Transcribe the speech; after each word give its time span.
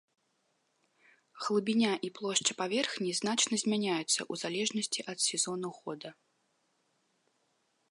Глыбіня 1.47 1.91
і 2.09 2.11
плошча 2.19 2.53
паверхні 2.61 3.11
значна 3.21 3.55
змяняюцца 3.65 4.07
ў 4.07 4.33
залежнасці 4.45 4.99
ад 5.15 5.19
сезону 5.27 5.69
года. 5.79 6.09